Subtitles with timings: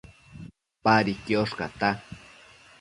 [0.83, 1.89] Padi quiosh cata